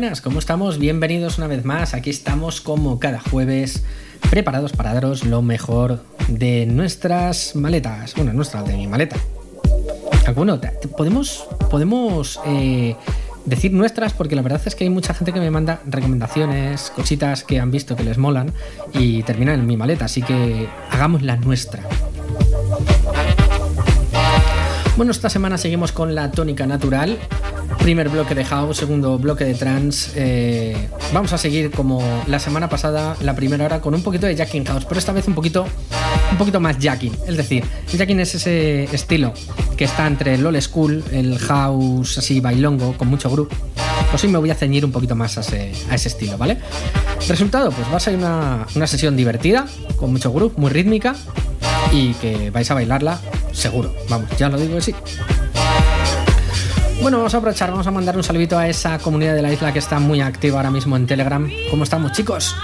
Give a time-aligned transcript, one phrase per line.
[0.00, 0.78] buenas, ¿cómo estamos?
[0.78, 1.92] Bienvenidos una vez más.
[1.92, 3.84] Aquí estamos como cada jueves,
[4.30, 8.14] preparados para daros lo mejor de nuestras maletas.
[8.14, 9.16] Bueno, nuestra, de mi maleta.
[10.58, 12.96] Te- podemos, podemos eh,
[13.44, 17.44] decir nuestras porque la verdad es que hay mucha gente que me manda recomendaciones, cositas
[17.44, 18.54] que han visto que les molan
[18.94, 21.82] y terminan en mi maleta, así que hagamos la nuestra.
[24.96, 27.18] Bueno, esta semana seguimos con la tónica natural.
[27.80, 30.12] Primer bloque de house, segundo bloque de trance.
[30.14, 34.36] Eh, vamos a seguir como la semana pasada, la primera hora, con un poquito de
[34.36, 35.66] jacking house, pero esta vez un poquito,
[36.30, 37.16] un poquito más jacking.
[37.26, 39.32] Es decir, el jacking es ese estilo
[39.76, 43.50] que está entre el old school, el house así bailongo, con mucho groove.
[44.10, 46.58] Pues hoy me voy a ceñir un poquito más a ese, a ese estilo, ¿vale?
[47.28, 51.16] Resultado, pues va a ser una, una sesión divertida, con mucho groove, muy rítmica
[51.92, 53.18] y que vais a bailarla
[53.52, 53.94] seguro.
[54.10, 54.94] Vamos, ya lo digo que sí.
[57.02, 59.72] Bueno, vamos a aprovechar, vamos a mandar un saludito a esa comunidad de la isla
[59.72, 61.50] que está muy activa ahora mismo en Telegram.
[61.70, 62.54] ¿Cómo estamos, chicos?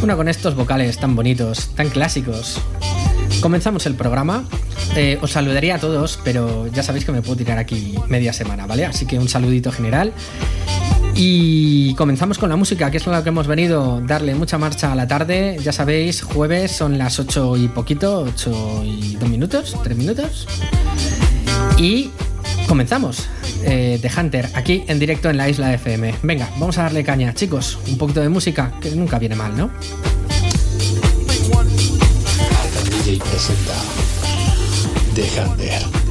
[0.00, 2.60] Bueno, con estos vocales tan bonitos, tan clásicos.
[3.42, 4.44] Comenzamos el programa.
[4.94, 8.66] Eh, os saludaría a todos, pero ya sabéis que me puedo tirar aquí media semana,
[8.66, 8.86] ¿vale?
[8.86, 10.12] Así que un saludito general.
[11.16, 14.94] Y comenzamos con la música, que es lo que hemos venido, darle mucha marcha a
[14.94, 15.56] la tarde.
[15.60, 20.46] Ya sabéis, jueves son las 8 y poquito, 8 y 2 minutos, 3 minutos.
[21.78, 22.10] Y
[22.68, 23.26] comenzamos.
[23.64, 26.14] Eh, The Hunter, aquí en directo en la isla FM.
[26.22, 27.78] Venga, vamos a darle caña, chicos.
[27.88, 29.70] Un poquito de música, que nunca viene mal, ¿no?
[33.18, 33.74] Presenta
[35.12, 36.01] The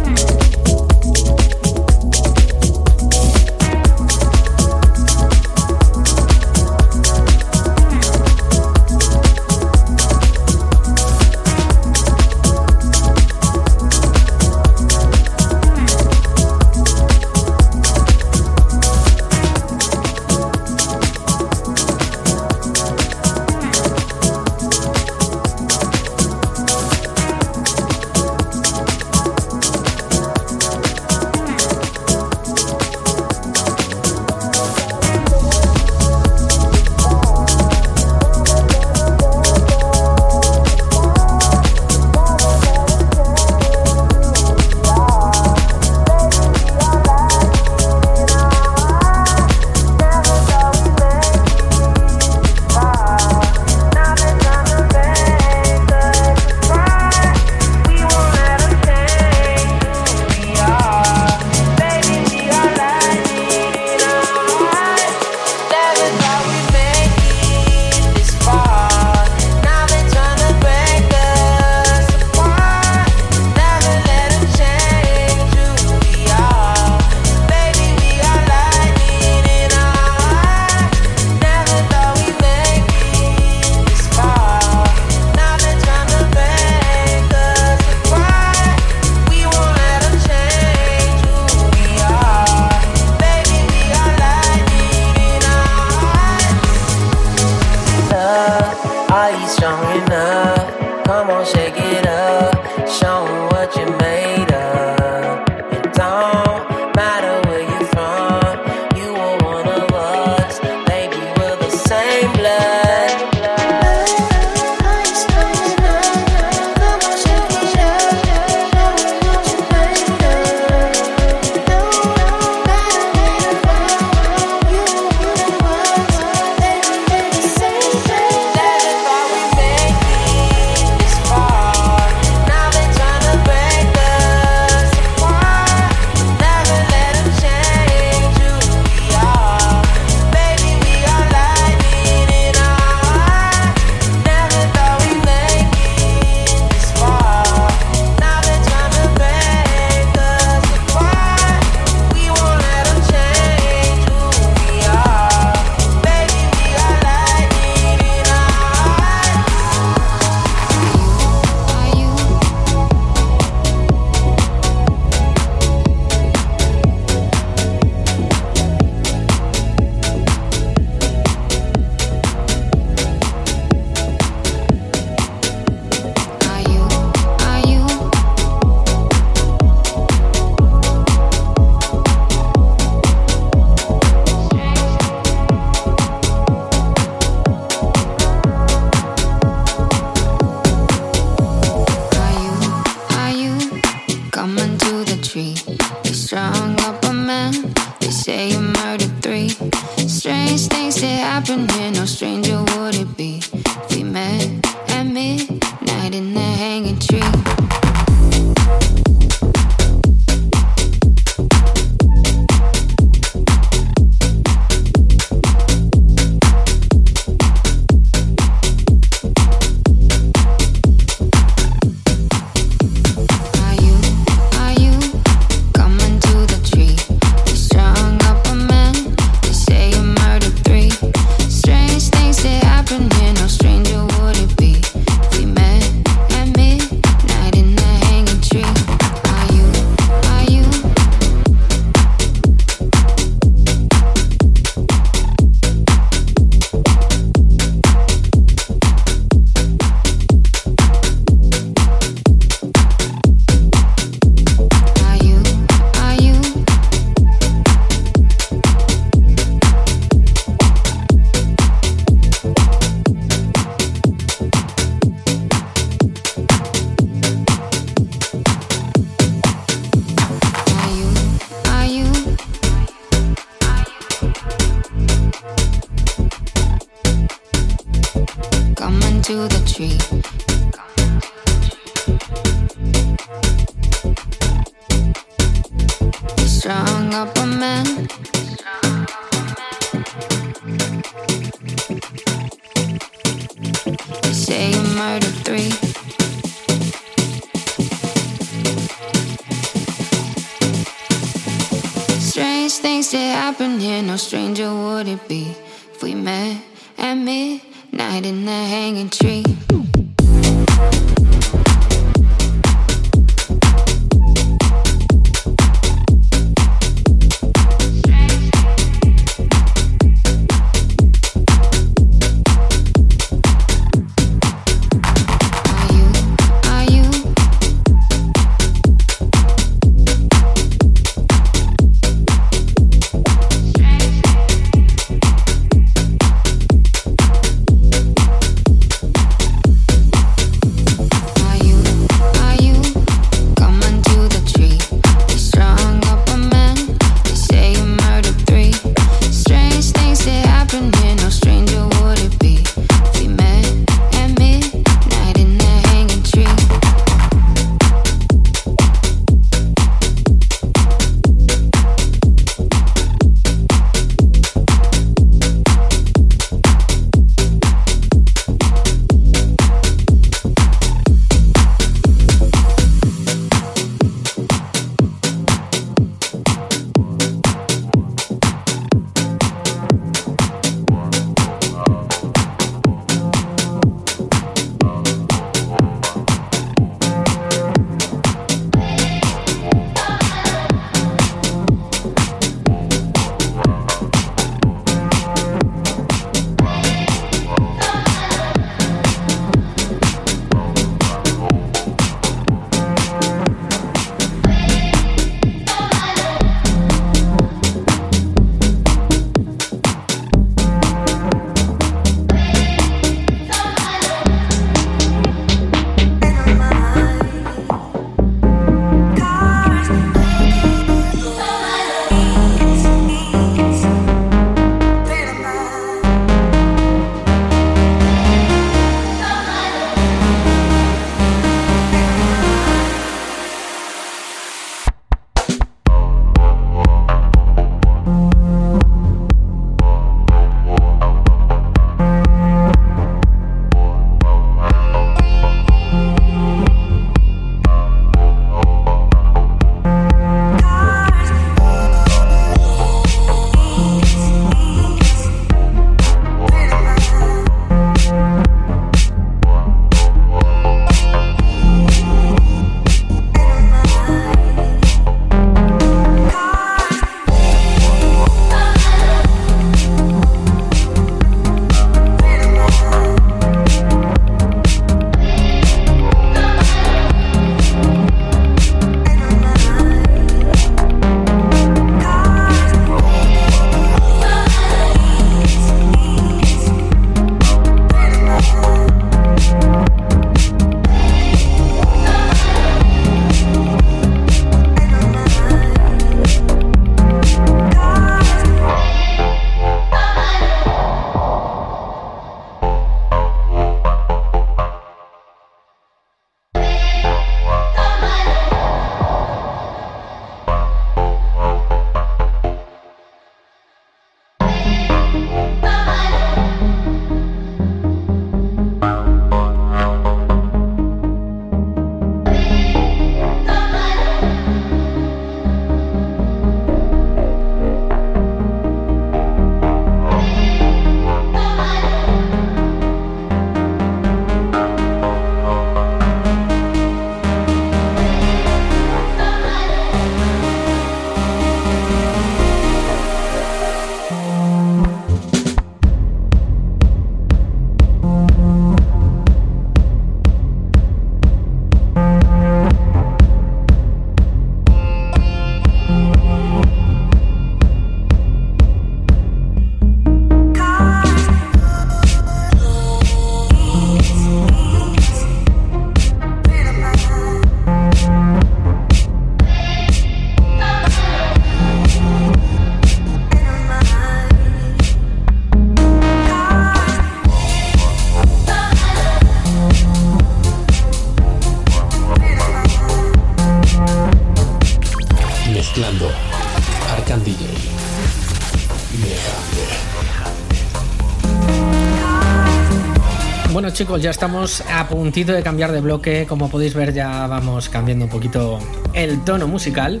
[593.82, 596.24] chicos, ya estamos a puntito de cambiar de bloque.
[596.28, 598.60] Como podéis ver, ya vamos cambiando un poquito
[598.92, 600.00] el tono musical.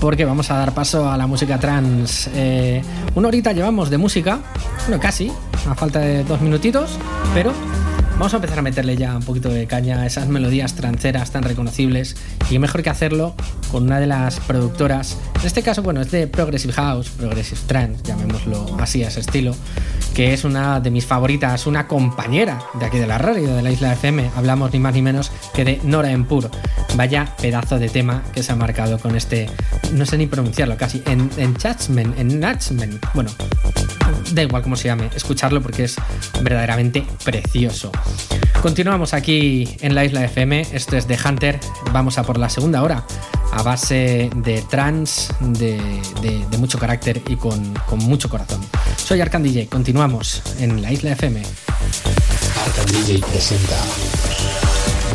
[0.00, 2.28] Porque vamos a dar paso a la música trans.
[2.34, 2.82] Eh,
[3.14, 4.40] una horita llevamos de música.
[4.88, 5.30] Bueno, casi.
[5.68, 6.98] A falta de dos minutitos.
[7.34, 7.52] Pero
[8.14, 11.42] Vamos a empezar a meterle ya un poquito de caña a esas melodías tranceras tan
[11.42, 12.16] reconocibles
[12.48, 13.34] y mejor que hacerlo
[13.72, 18.04] con una de las productoras, en este caso, bueno, es de Progressive House, Progressive Trance,
[18.04, 19.56] llamémoslo así a ese estilo,
[20.14, 23.70] que es una de mis favoritas, una compañera de aquí de la radio, de la
[23.70, 24.30] Isla FM.
[24.36, 26.50] Hablamos ni más ni menos que de Nora Empur.
[26.94, 29.50] Vaya pedazo de tema que se ha marcado con este,
[29.92, 31.56] no sé ni pronunciarlo casi, en, en
[32.16, 33.00] en Nachman.
[33.12, 33.30] Bueno,
[34.32, 35.96] da igual cómo se llame, escucharlo porque es
[36.40, 37.90] verdaderamente precioso.
[38.62, 41.58] Continuamos aquí en la Isla FM, esto es The Hunter,
[41.92, 43.04] vamos a por la segunda hora
[43.52, 45.78] a base de trans, de,
[46.58, 48.60] mucho carácter y con, con, mucho corazón.
[49.04, 51.42] Soy Arcan DJ, continuamos en la Isla FM.
[52.64, 53.76] Arcan DJ presenta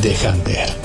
[0.03, 0.78] The Hunter.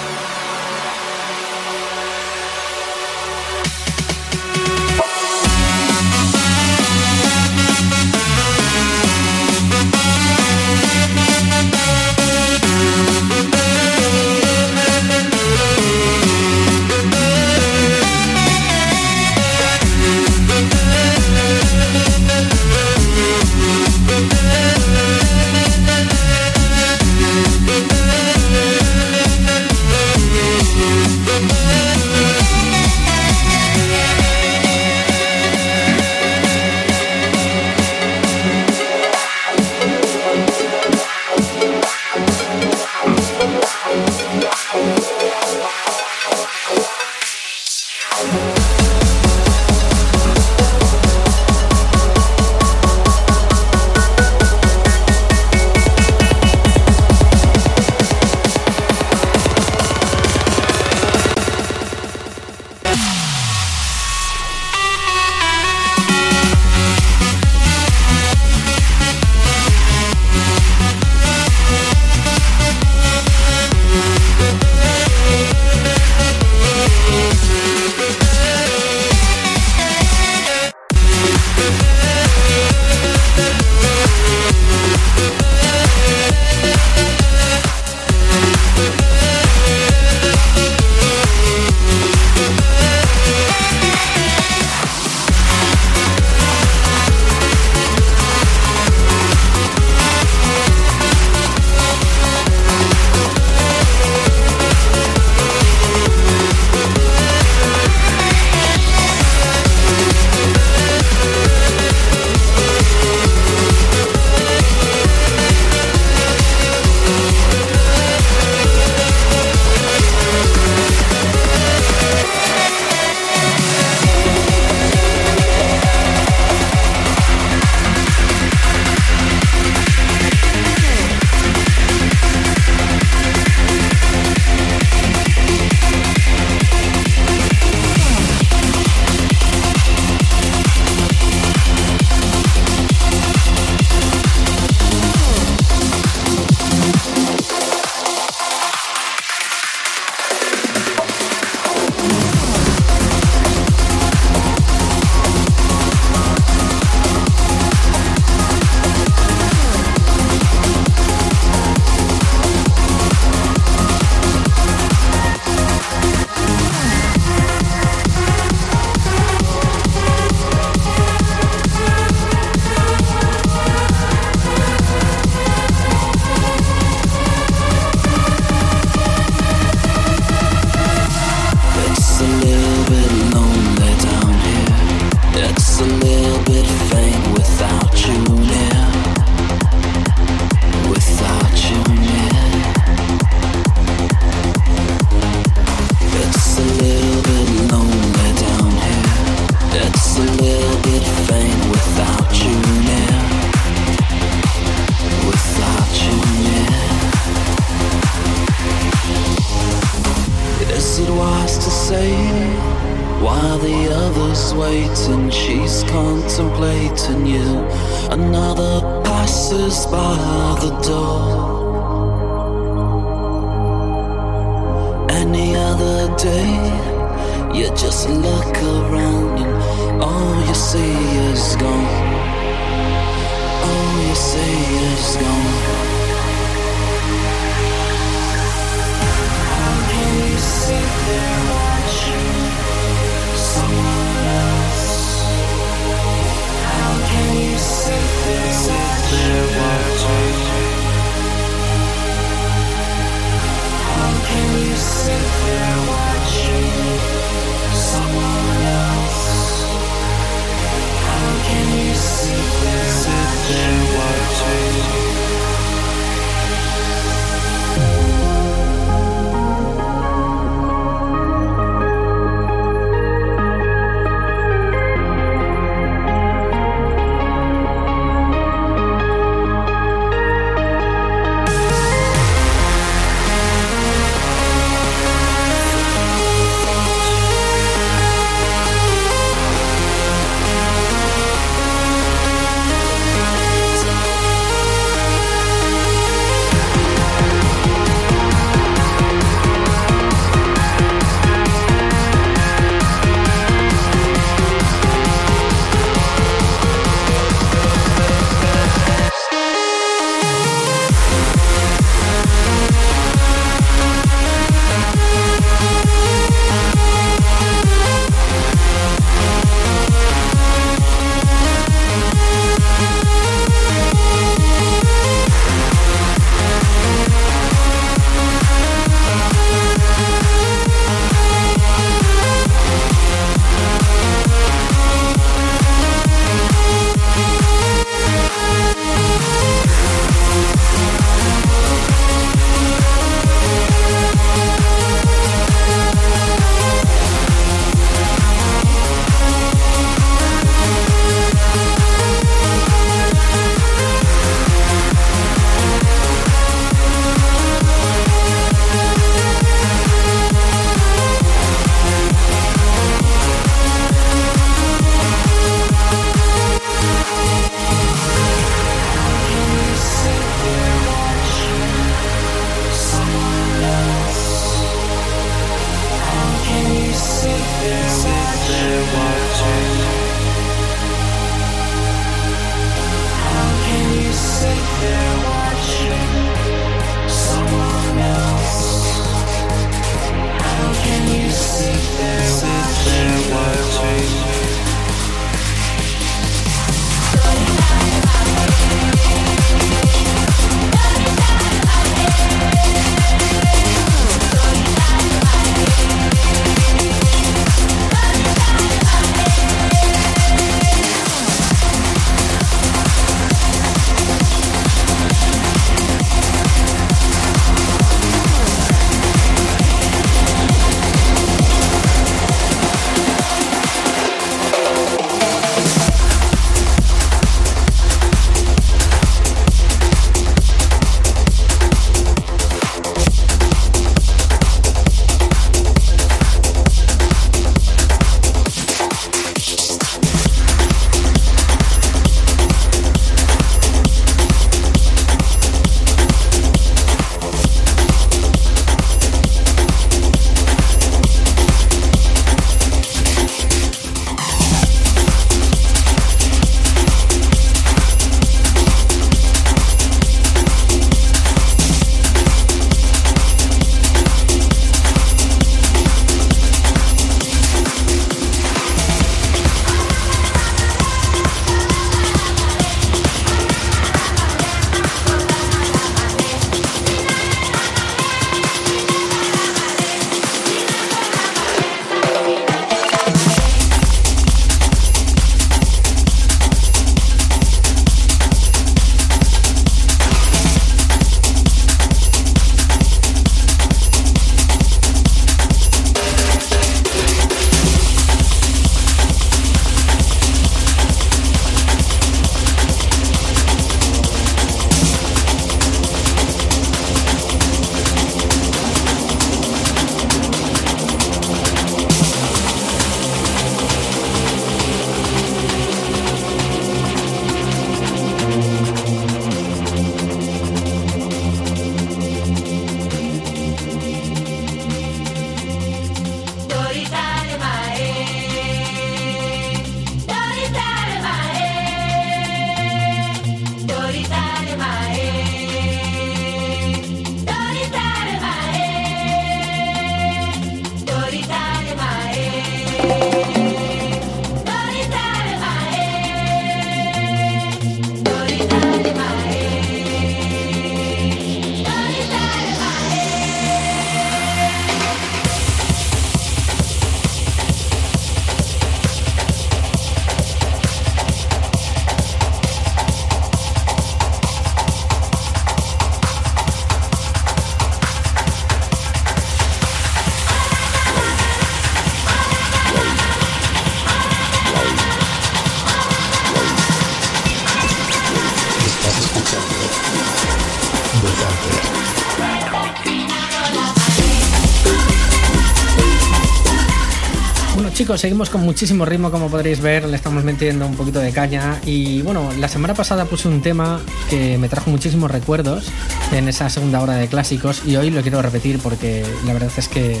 [587.74, 591.60] Chicos, seguimos con muchísimo ritmo, como podréis ver, le estamos metiendo un poquito de caña.
[591.64, 593.80] Y bueno, la semana pasada puse un tema
[594.10, 595.70] que me trajo muchísimos recuerdos
[596.12, 599.68] en esa segunda hora de clásicos y hoy lo quiero repetir porque la verdad es
[599.68, 600.00] que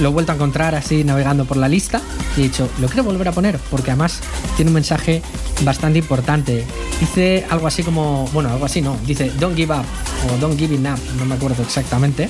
[0.00, 2.00] lo he vuelto a encontrar así navegando por la lista
[2.36, 4.20] y he dicho, lo quiero volver a poner porque además
[4.56, 5.22] tiene un mensaje
[5.62, 6.64] bastante importante.
[6.98, 9.84] Dice algo así como, bueno, algo así no, dice don't give up
[10.28, 12.28] o don't give it up, no me acuerdo exactamente.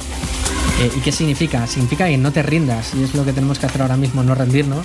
[0.81, 1.67] Eh, ¿Y qué significa?
[1.67, 4.35] Significa que no te rindas y es lo que tenemos que hacer ahora mismo, no
[4.35, 4.85] rendirnos.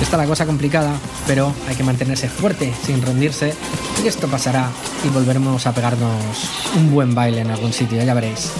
[0.00, 0.94] Está la cosa complicada,
[1.26, 3.52] pero hay que mantenerse fuerte sin rendirse
[4.02, 4.70] y esto pasará
[5.04, 8.52] y volveremos a pegarnos un buen baile en algún sitio, ya veréis.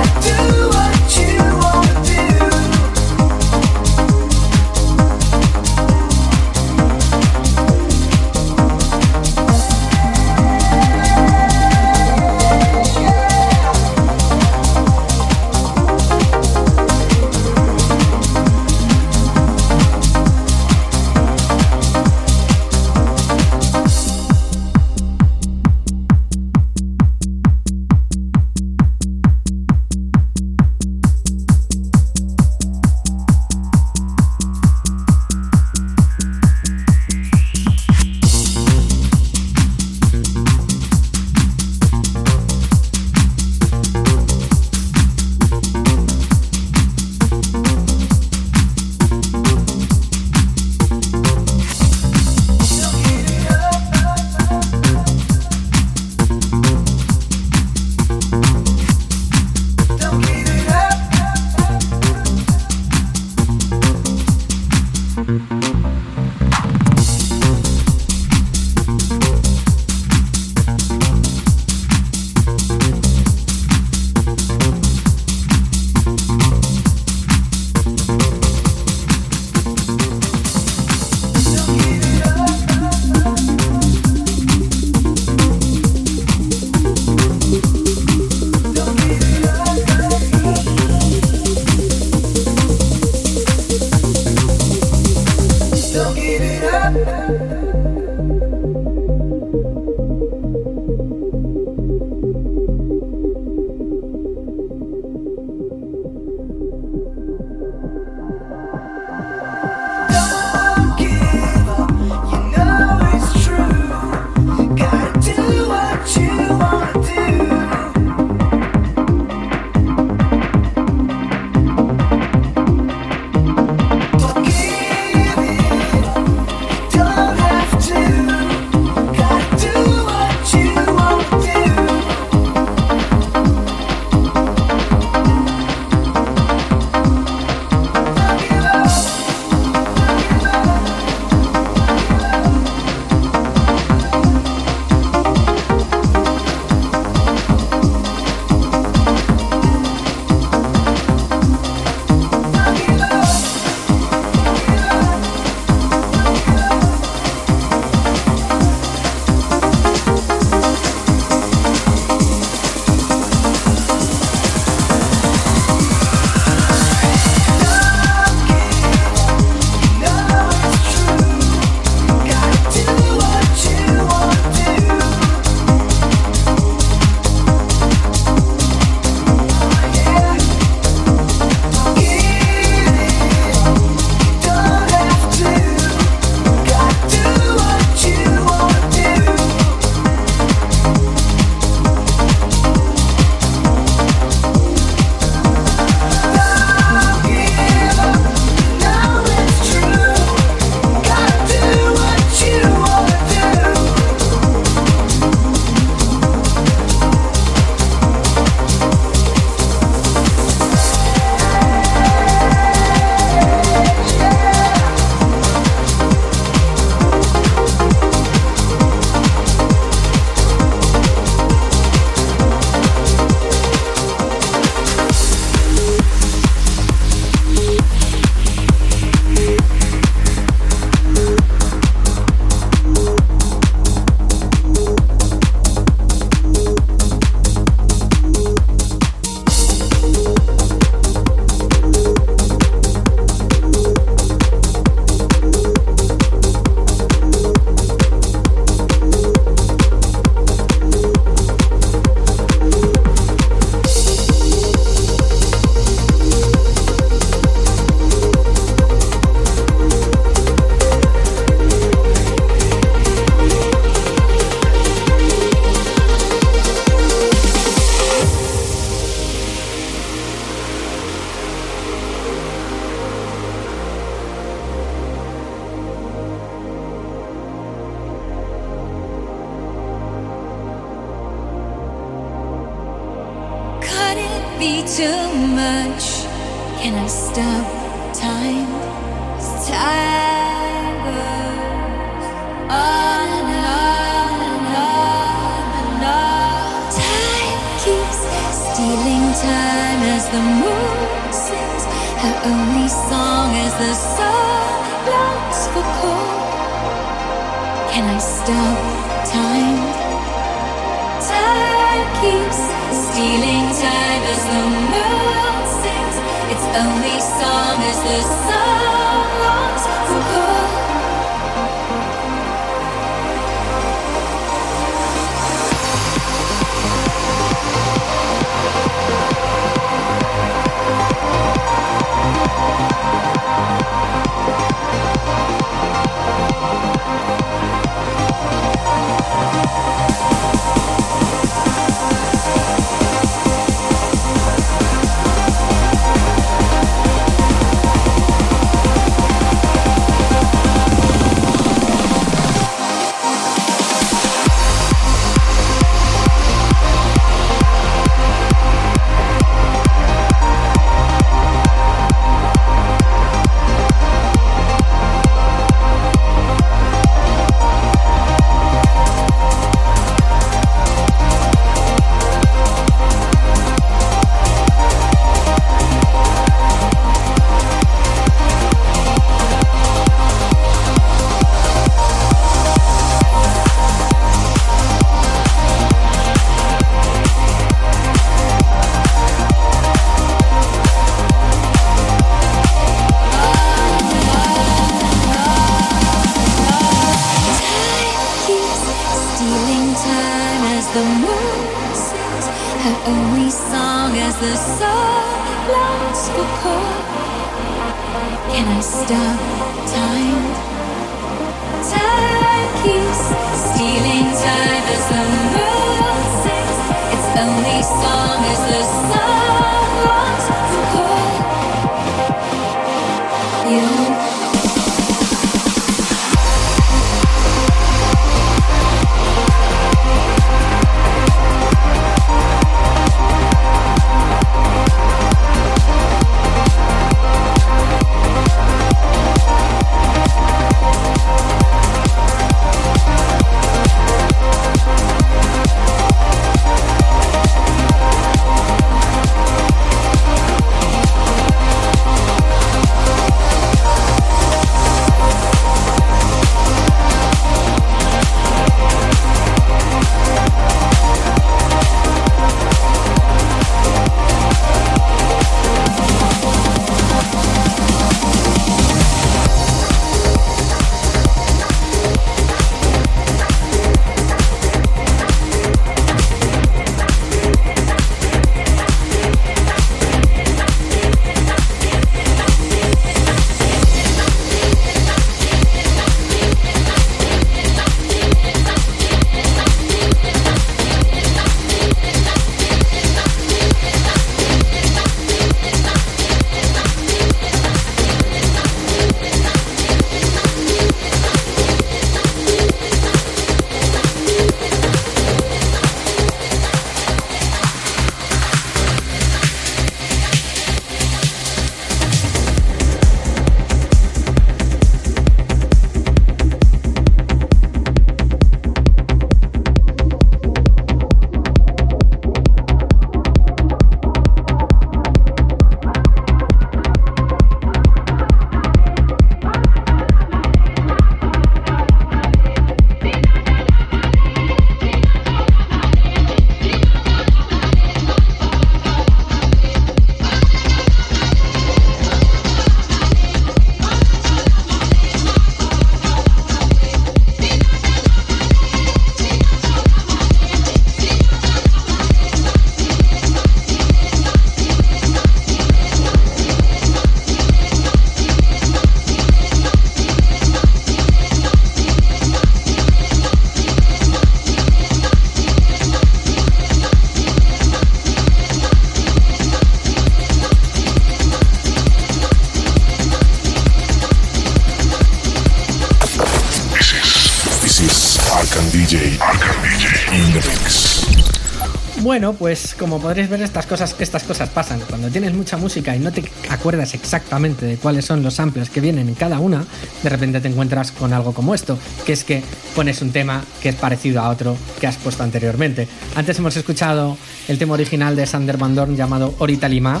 [582.32, 584.80] Pues como podréis ver, estas cosas, estas cosas pasan.
[584.88, 588.80] Cuando tienes mucha música y no te acuerdas exactamente de cuáles son los samples que
[588.80, 589.64] vienen en cada una,
[590.02, 592.42] de repente te encuentras con algo como esto, que es que
[592.74, 595.86] pones un tema que es parecido a otro que has puesto anteriormente.
[596.14, 597.16] Antes hemos escuchado
[597.48, 600.00] el tema original de Sander Van Dorn llamado Orita Lima,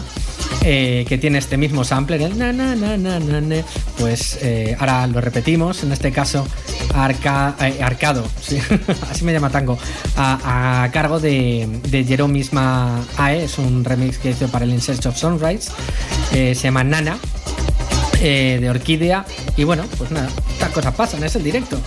[0.62, 3.56] eh, que tiene este mismo sampler, el na na na na, na.
[3.98, 6.46] pues eh, ahora lo repetimos, en este caso
[6.94, 8.58] Eh, Arcado, sí,
[9.10, 9.76] así me llama Tango,
[10.16, 14.78] a, cargo de, de Jerome Misma AE, es un remix que hizo para el In
[14.78, 15.72] of Sunrise,
[16.30, 17.18] se llama Nana,
[18.20, 19.26] eh, de Orquídea,
[19.56, 21.78] y bueno, pues nada, estas cosas pasan, es el directo.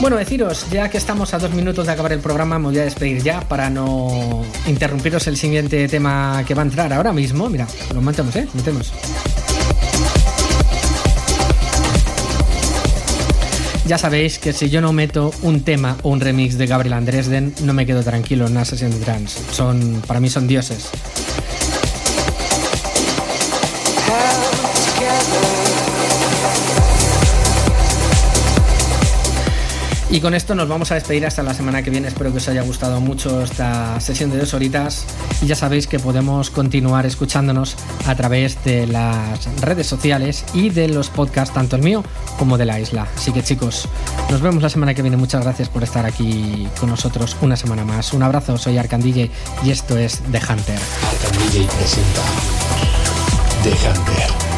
[0.00, 2.84] Bueno, deciros, ya que estamos a dos minutos de acabar el programa, me voy a
[2.84, 7.50] despedir ya para no interrumpiros el siguiente tema que va a entrar ahora mismo.
[7.50, 8.48] Mira, lo metemos, ¿eh?
[8.54, 8.94] Metemos.
[13.86, 17.52] Ya sabéis que si yo no meto un tema o un remix de Gabriel Andresden,
[17.62, 19.38] no me quedo tranquilo en una sesión de trance.
[19.52, 20.90] Son, para mí son dioses.
[30.12, 32.08] Y con esto nos vamos a despedir hasta la semana que viene.
[32.08, 35.04] Espero que os haya gustado mucho esta sesión de dos horitas.
[35.40, 37.76] Y ya sabéis que podemos continuar escuchándonos
[38.06, 42.02] a través de las redes sociales y de los podcasts, tanto el mío
[42.38, 43.06] como de la isla.
[43.16, 43.88] Así que chicos,
[44.30, 45.16] nos vemos la semana que viene.
[45.16, 48.12] Muchas gracias por estar aquí con nosotros una semana más.
[48.12, 49.30] Un abrazo, soy Arcandille
[49.64, 50.78] y esto es The Hunter.
[51.08, 52.22] Arcandille presenta
[53.62, 54.49] The Hunter.